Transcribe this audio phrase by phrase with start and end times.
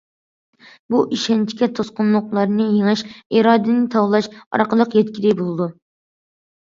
[0.93, 3.05] بۇ ئىشەنچكە توسقۇنلۇقلارنى يېڭىش،
[3.37, 5.69] ئىرادىنى تاۋلاش ئارقىلىق يەتكىلى بولىدۇ.